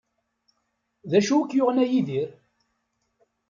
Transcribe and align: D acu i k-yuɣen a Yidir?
D 1.09 1.11
acu 1.19 1.35
i 1.41 1.45
k-yuɣen 1.49 1.81
a 1.83 1.85
Yidir? 1.91 2.29